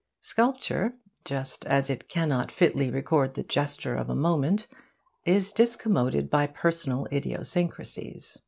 [0.21, 0.95] Sculpture,
[1.25, 4.65] just as it cannot fitly record the gesture of a moment,
[5.25, 8.39] is discommoded by personal idiosyncrasies.